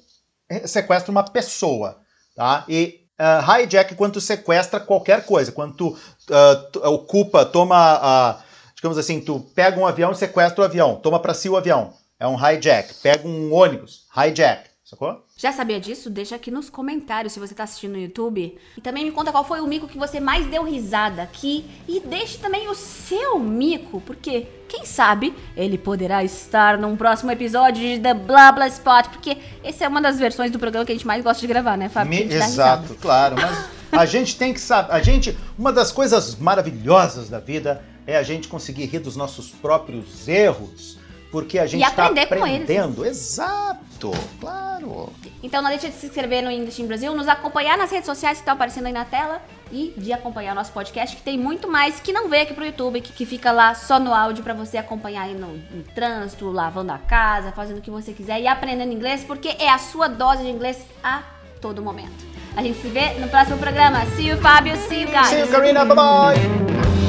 [0.48, 1.98] eh, sequestra uma pessoa,
[2.34, 2.64] tá?
[2.68, 5.98] E ah, hijack é quando tu sequestra qualquer coisa, quando tu,
[6.30, 8.38] ah, tu ocupa, toma, ah,
[8.76, 11.94] digamos assim, tu pega um avião e sequestra o avião, toma pra si o avião,
[12.20, 12.94] é um hijack.
[13.02, 15.22] Pega um ônibus, hijack, sacou?
[15.36, 16.08] Já sabia disso?
[16.08, 18.56] Deixa aqui nos comentários se você tá assistindo no YouTube.
[18.76, 21.64] E também me conta qual foi o mico que você mais deu risada aqui.
[21.86, 27.82] E deixe também o seu mico, porque quem sabe ele poderá estar num próximo episódio
[27.82, 29.08] de The Blah Blah Spot.
[29.08, 31.76] Porque essa é uma das versões do programa que a gente mais gosta de gravar,
[31.76, 32.10] né, Fábio?
[32.10, 33.36] Me- exato, claro.
[33.36, 34.92] Mas a gente tem que saber.
[34.92, 35.36] A gente.
[35.58, 40.97] Uma das coisas maravilhosas da vida é a gente conseguir rir dos nossos próprios erros.
[41.30, 42.62] Porque a gente está aprender com eles.
[42.62, 43.04] aprendendo.
[43.04, 45.12] Exato, claro.
[45.42, 48.38] Então não deixa de se inscrever no English in Brasil, nos acompanhar nas redes sociais
[48.38, 51.68] que estão aparecendo aí na tela e de acompanhar o nosso podcast, que tem muito
[51.70, 54.54] mais que não vê aqui pro YouTube, que, que fica lá só no áudio pra
[54.54, 58.46] você acompanhar aí no, no trânsito, lavando a casa, fazendo o que você quiser e
[58.46, 61.22] aprendendo inglês, porque é a sua dose de inglês a
[61.60, 62.26] todo momento.
[62.56, 64.04] A gente se vê no próximo programa.
[64.16, 64.74] See you, Fábio.
[64.88, 65.28] See you, guys.
[65.28, 65.84] See you, Karina.
[65.84, 67.07] Bye bye.